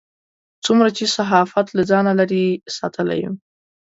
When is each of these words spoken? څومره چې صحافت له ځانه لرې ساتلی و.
څومره 0.65 0.89
چې 0.97 1.05
صحافت 1.15 1.67
له 1.77 1.83
ځانه 1.91 2.11
لرې 2.19 2.45
ساتلی 2.77 3.21
و. 3.29 3.33